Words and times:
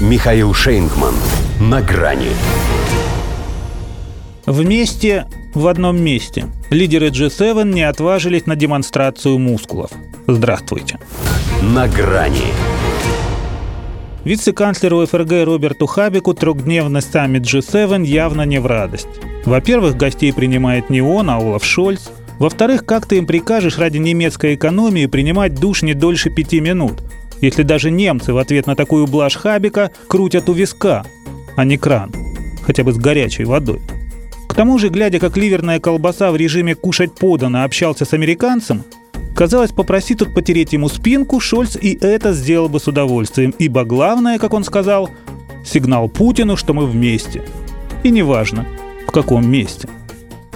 Михаил 0.00 0.52
Шейнгман. 0.52 1.14
На 1.58 1.80
грани. 1.80 2.28
Вместе 4.44 5.24
в 5.54 5.66
одном 5.68 5.98
месте. 5.98 6.48
Лидеры 6.68 7.08
G7 7.08 7.64
не 7.72 7.82
отважились 7.82 8.44
на 8.44 8.56
демонстрацию 8.56 9.38
мускулов. 9.38 9.90
Здравствуйте. 10.26 10.98
На 11.62 11.88
грани. 11.88 12.52
Вице-канцлеру 14.24 15.06
ФРГ 15.06 15.46
Роберту 15.46 15.86
Хабику 15.86 16.34
трехдневный 16.34 17.00
саммит 17.00 17.44
G7 17.44 18.04
явно 18.04 18.42
не 18.42 18.60
в 18.60 18.66
радость. 18.66 19.08
Во-первых, 19.46 19.96
гостей 19.96 20.30
принимает 20.30 20.90
не 20.90 21.00
он, 21.00 21.30
а 21.30 21.36
Олаф 21.36 21.64
Шольц. 21.64 22.10
Во-вторых, 22.38 22.84
как 22.84 23.06
ты 23.06 23.16
им 23.16 23.26
прикажешь 23.26 23.78
ради 23.78 23.96
немецкой 23.96 24.56
экономии 24.56 25.06
принимать 25.06 25.54
душ 25.54 25.80
не 25.80 25.94
дольше 25.94 26.28
пяти 26.28 26.60
минут, 26.60 27.02
если 27.40 27.62
даже 27.62 27.90
немцы 27.90 28.32
в 28.32 28.38
ответ 28.38 28.66
на 28.66 28.76
такую 28.76 29.06
блажь 29.06 29.36
Хабика 29.36 29.90
крутят 30.08 30.48
у 30.48 30.52
виска, 30.52 31.04
а 31.56 31.64
не 31.64 31.76
кран, 31.76 32.12
хотя 32.62 32.84
бы 32.84 32.92
с 32.92 32.96
горячей 32.96 33.44
водой. 33.44 33.80
К 34.48 34.54
тому 34.54 34.78
же, 34.78 34.88
глядя, 34.88 35.18
как 35.18 35.36
ливерная 35.36 35.80
колбаса 35.80 36.30
в 36.30 36.36
режиме 36.36 36.74
«кушать 36.74 37.14
подано» 37.14 37.64
общался 37.64 38.04
с 38.04 38.12
американцем, 38.12 38.84
Казалось, 39.36 39.70
попроси 39.70 40.14
тут 40.14 40.32
потереть 40.32 40.72
ему 40.72 40.88
спинку, 40.88 41.40
Шольц 41.40 41.76
и 41.76 41.98
это 42.00 42.32
сделал 42.32 42.70
бы 42.70 42.80
с 42.80 42.88
удовольствием, 42.88 43.54
ибо 43.58 43.84
главное, 43.84 44.38
как 44.38 44.54
он 44.54 44.64
сказал, 44.64 45.10
сигнал 45.62 46.08
Путину, 46.08 46.56
что 46.56 46.72
мы 46.72 46.86
вместе. 46.86 47.42
И 48.02 48.08
неважно, 48.08 48.66
в 49.06 49.12
каком 49.12 49.46
месте. 49.46 49.88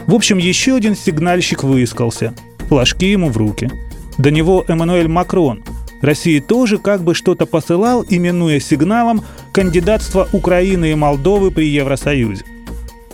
В 0.07 0.15
общем, 0.15 0.39
еще 0.39 0.77
один 0.77 0.97
сигнальщик 0.97 1.63
выискался. 1.63 2.33
Флажки 2.69 3.05
ему 3.05 3.29
в 3.29 3.37
руки. 3.37 3.71
До 4.17 4.31
него 4.31 4.65
Эммануэль 4.67 5.09
Макрон. 5.09 5.63
России 6.01 6.41
тоже 6.41 6.79
как 6.79 7.03
бы 7.03 7.15
что-то 7.15 7.47
посылал, 7.47 8.05
именуя 8.09 8.61
сигналом 8.61 9.23
кандидатство 9.53 10.29
Украины 10.33 10.93
и 10.93 10.95
Молдовы 10.95 11.51
при 11.51 11.69
Евросоюзе. 11.69 12.45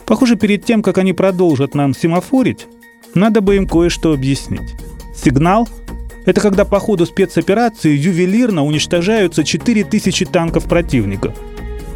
Похоже, 0.06 0.36
перед 0.36 0.64
тем, 0.64 0.82
как 0.82 0.98
они 0.98 1.12
продолжат 1.12 1.74
нам 1.74 1.94
семафорить, 1.94 2.66
надо 3.14 3.40
бы 3.40 3.56
им 3.56 3.66
кое-что 3.66 4.12
объяснить. 4.12 4.74
Сигнал– 5.14 5.68
это 6.26 6.40
когда 6.40 6.64
по 6.64 6.80
ходу 6.80 7.06
спецоперации 7.06 7.96
ювелирно 7.96 8.64
уничтожаются 8.64 9.44
4000 9.44 10.26
танков 10.26 10.64
противника. 10.64 11.32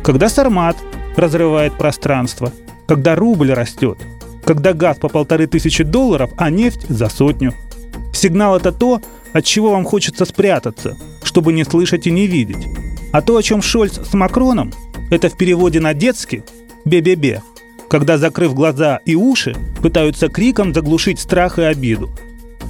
Когда 0.05 0.29
Сармат 0.29 0.77
разрывает 1.17 1.77
пространство. 1.77 2.53
Когда 2.87 3.17
рубль 3.17 3.53
растет. 3.53 3.99
Когда 4.45 4.73
газ 4.73 4.99
по 4.99 5.09
полторы 5.09 5.47
тысячи 5.47 5.85
долларов, 5.85 6.31
а 6.37 6.49
нефть 6.49 6.87
за 6.89 7.09
сотню. 7.09 7.55
Сигнал– 8.21 8.57
это 8.59 8.73
то, 8.73 9.01
от 9.33 9.45
чего 9.45 9.71
вам 9.71 9.85
хочется 9.85 10.25
спрятаться, 10.25 10.97
чтобы 11.23 11.53
не 11.53 11.65
слышать 11.65 12.07
и 12.07 12.11
не 12.11 12.27
видеть. 12.27 12.67
А 13.13 13.23
то, 13.23 13.37
о 13.37 13.43
чем 13.43 13.63
Шольц 13.63 13.99
с 13.99 14.15
Макроном, 14.15 14.73
это 15.11 15.29
в 15.29 15.37
переводе 15.37 15.81
на 15.81 15.95
детский 15.95 16.43
«бе-бе-бе», 16.85 17.43
когда, 17.89 18.19
закрыв 18.19 18.55
глаза 18.55 19.01
и 19.05 19.15
уши, 19.17 19.57
пытаются 19.83 20.29
криком 20.29 20.73
заглушить 20.75 21.19
страх 21.19 21.59
и 21.59 21.63
обиду– 21.63 22.11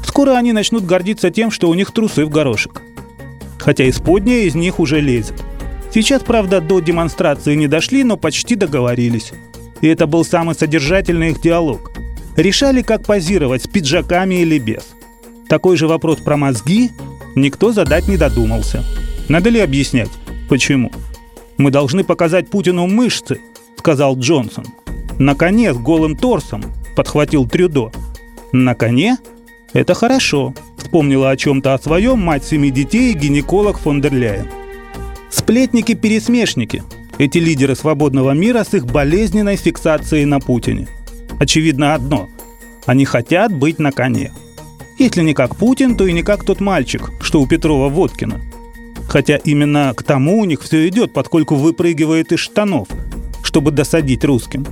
Скоро 0.05 0.37
они 0.37 0.53
начнут 0.53 0.85
гордиться 0.85 1.31
тем, 1.31 1.51
что 1.51 1.69
у 1.69 1.75
них 1.75 1.93
трусы 1.93 2.25
в 2.25 2.31
горошек. 2.31 2.83
Хотя 3.59 3.89
исподнее 3.89 4.47
из 4.47 4.55
них 4.55 4.81
уже 4.81 5.01
лезет. 5.01 5.43
Сейчас, 5.93 6.23
правда, 6.23 6.61
до 6.61 6.81
демонстрации 6.81 7.55
не 7.55 7.69
дошли, 7.69 8.05
но 8.05 8.17
почти 8.17 8.55
договорились. 8.55 9.33
И 9.81 9.89
это 9.89 10.07
был 10.07 10.25
самый 10.25 10.55
содержательный 10.55 11.31
их 11.31 11.41
диалог. 11.41 11.93
Решали, 12.37 12.83
как 12.83 13.05
позировать, 13.05 13.63
с 13.63 13.67
пиджаками 13.67 14.37
или 14.37 14.59
без. 14.59 14.89
Такой 15.51 15.77
же 15.77 15.89
вопрос 15.89 16.21
про 16.21 16.37
мозги 16.37 16.93
никто 17.35 17.73
задать 17.73 18.07
не 18.07 18.17
додумался. 18.17 18.85
Надо 19.29 19.51
ли 19.51 19.59
объяснять, 19.59 20.11
почему? 20.49 20.93
«Мы 21.59 21.73
должны 21.73 22.05
показать 22.05 22.49
Путину 22.49 22.87
мышцы»,— 22.87 23.41
сказал 23.77 24.17
Джонсон. 24.17 24.65
«На 25.19 25.35
коне 25.35 25.75
с 25.75 25.77
голым 25.77 26.17
торсом»,— 26.17 26.63
подхватил 26.97 27.49
Трюдо. 27.49 27.91
«На 28.53 28.77
коне?» 28.77 29.19
Это 29.73 29.95
хорошо, 29.95 30.55
вспомнила 30.77 31.31
о 31.31 31.37
чем-то 31.37 31.75
о 31.75 31.79
своем 31.81 32.21
мать 32.21 32.45
семи 32.45 32.71
детей 32.71 33.13
гинеколог 33.13 33.79
фон 33.79 34.01
дер 34.01 34.15
Ляйен. 34.15 34.47
Сплетники-пересмешники– 35.31 36.85
эти 37.19 37.39
лидеры 37.39 37.75
свободного 37.75 38.31
мира 38.31 38.63
с 38.63 38.73
их 38.75 38.87
болезненной 38.87 39.57
фиксацией 39.57 40.27
на 40.27 40.39
Путине. 40.39 40.87
Очевидно 41.41 41.95
одно– 41.95 42.29
они 42.87 43.05
хотят 43.05 43.53
быть 43.53 43.79
на 43.81 43.93
коне. 43.93 44.31
Если 45.01 45.23
не 45.23 45.33
как 45.33 45.57
Путин, 45.57 45.97
то 45.97 46.07
и 46.07 46.13
не 46.13 46.23
как 46.23 46.45
тот 46.45 46.61
мальчик, 46.61 47.11
что 47.23 47.41
у 47.41 47.47
Петрова 47.47 47.89
Водкина. 47.89 48.39
Хотя 49.09 49.37
именно 49.37 49.95
к 49.97 50.03
тому 50.03 50.39
у 50.39 50.45
них 50.45 50.61
все 50.61 50.87
идет, 50.89 51.15
поскольку 51.15 51.55
выпрыгивает 51.55 52.33
из 52.33 52.41
штанов, 52.41 52.87
чтобы 53.43 53.71
досадить 53.71 54.27
русским. 54.27 54.67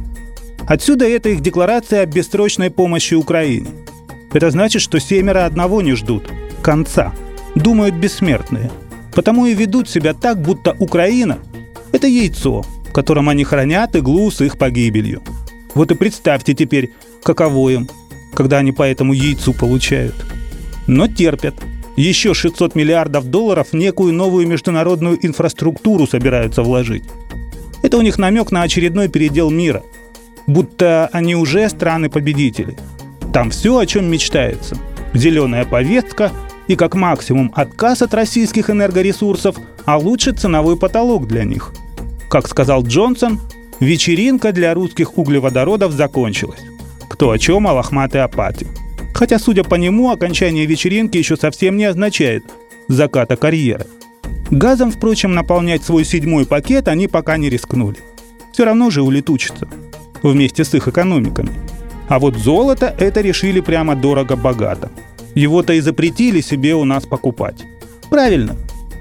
Отсюда 0.67 1.09
эта 1.09 1.31
их 1.31 1.41
декларация 1.41 2.03
о 2.03 2.07
бессрочной 2.07 2.71
помощи 2.71 3.15
Украине– 3.15 3.69
это 4.35 4.51
значит, 4.51 4.83
что 4.83 5.01
семеро 5.01 5.47
одного 5.47 5.81
не 5.81 5.95
ждут. 5.95 6.31
Конца. 6.61 7.15
Думают 7.55 7.95
бессмертные. 7.95 8.71
Потому 9.15 9.47
и 9.47 9.55
ведут 9.55 9.89
себя 9.89 10.13
так, 10.13 10.43
будто 10.43 10.77
Украина– 10.79 11.39
это 11.93 12.07
яйцо, 12.07 12.67
в 12.91 12.93
котором 12.93 13.31
они 13.31 13.45
хранят 13.45 13.97
иглу 13.97 14.31
с 14.31 14.43
их 14.43 14.59
погибелью. 14.59 15.23
Вот 15.75 15.91
и 15.91 15.95
представьте 15.95 16.53
теперь, 16.53 16.93
каково 17.23 17.71
им, 17.71 17.89
когда 18.39 18.59
они 18.59 18.73
по 18.73 18.85
этому 18.85 19.13
яйцу 19.13 19.53
получают. 19.53 20.15
Но 20.87 21.09
терпят. 21.09 21.55
Еще 21.97 22.33
600 22.33 22.75
миллиардов 22.75 23.27
долларов 23.27 23.69
в 23.73 23.77
некую 23.77 24.15
новую 24.15 24.47
международную 24.47 25.19
инфраструктуру 25.27 26.07
собираются 26.07 26.63
вложить. 26.63 27.05
Это 27.83 27.99
у 27.99 28.01
них 28.01 28.17
намек 28.17 28.51
на 28.51 28.63
очередной 28.63 29.09
передел 29.09 29.51
мира. 29.51 29.83
Будто 30.47 31.11
они 31.13 31.37
уже 31.37 31.69
страны-победители– 31.69 32.79
там 33.33 33.51
все, 33.51 33.77
о 33.79 33.87
чем 33.87 34.11
мечтается. 34.11 34.77
Зеленая 35.15 35.65
повестка 35.65 36.33
и 36.67 36.77
как 36.77 36.95
максимум 36.95 37.53
отказ 37.55 38.03
от 38.03 38.15
российских 38.15 38.71
энергоресурсов, 38.71 39.57
а 39.85 39.99
лучше 39.99 40.33
ценовой 40.33 40.77
потолок 40.77 41.27
для 41.27 41.45
них. 41.45 41.73
Как 42.29 42.49
сказал 42.49 42.83
Джонсон, 42.83 43.41
вечеринка 43.81 44.53
для 44.53 44.75
русских 44.75 45.19
углеводородов 45.19 45.93
закончилась. 45.93 46.61
Кто 47.19 47.33
о 47.33 47.39
чем, 47.39 47.67
о 47.67 47.73
лохматой 47.73 48.23
апате. 48.23 48.69
Хотя, 49.13 49.41
судя 49.41 49.65
по 49.65 49.75
нему, 49.75 50.13
окончание 50.13 50.67
вечеринки 50.67 51.17
еще 51.17 51.37
совсем 51.37 51.77
не 51.77 51.85
означает 51.85 52.45
заката 52.87 53.35
карьеры. 53.35 53.87
Газом, 54.53 54.93
впрочем, 54.93 55.35
наполнять 55.35 55.83
свой 55.83 56.05
седьмой 56.05 56.47
пакет 56.47 56.87
они 56.87 57.09
пока 57.09 57.37
не 57.37 57.51
рискнули. 57.51 57.97
Все 58.53 58.65
равно 58.65 58.91
же 58.91 59.03
улетучится. 59.03 59.69
Вместе 60.23 60.63
с 60.63 60.73
их 60.75 60.87
экономиками. 60.87 61.51
А 62.07 62.21
вот 62.21 62.37
золото 62.37 62.95
это 63.01 63.21
решили 63.21 63.59
прямо 63.59 63.97
дорого-богато. 63.97 64.93
Его-то 65.35 65.73
и 65.73 65.81
запретили 65.81 66.41
себе 66.41 66.77
у 66.77 66.85
нас 66.85 67.05
покупать. 67.05 67.65
Правильно. 68.11 68.55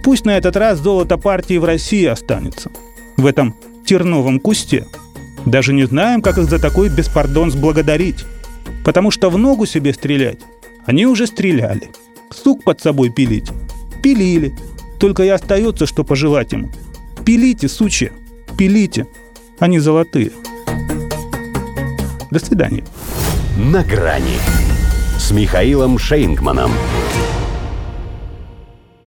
Пусть 0.03 0.25
на 0.25 0.35
этот 0.35 0.57
раз 0.57 0.79
золото 0.79 1.19
партии 1.19 1.59
в 1.59 1.65
России 1.65 2.05
останется. 2.05 2.71
В 3.15 3.27
этом 3.27 3.53
терновом 3.85 4.39
кусте. 4.39 4.87
Даже 5.47 5.71
не 5.71 5.85
знаем, 5.85 6.21
как 6.21 6.37
их 6.37 6.49
за 6.49 6.59
такой 6.59 6.89
беспардон 6.89 7.51
сблагодарить. 7.51 8.25
Потому 8.83 9.11
что 9.11 9.29
в 9.29 9.37
ногу 9.37 9.65
себе 9.65 9.93
стрелять 9.93 10.39
они 10.85 11.05
уже 11.05 11.25
стреляли. 11.25 11.89
Сук 12.31 12.65
под 12.65 12.81
собой 12.81 13.09
пилить. 13.09 13.49
Пилили. 14.03 14.53
Только 14.99 15.23
и 15.23 15.29
остается, 15.29 15.85
что 15.85 16.03
пожелать 16.03 16.51
ему. 16.51 16.69
Пилите, 17.25 17.69
сучья. 17.69 18.11
Пилите. 18.57 19.07
Они 19.59 19.79
золотые. 19.79 20.31
До 22.29 22.39
свидания. 22.39 22.83
«На 23.57 23.83
грани» 23.83 24.37
с 25.17 25.31
Михаилом 25.31 25.97
Шейнгманом. 25.97 26.71